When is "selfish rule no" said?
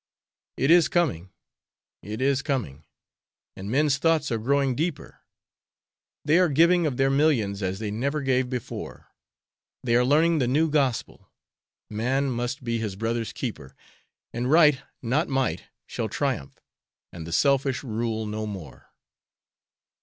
17.31-18.47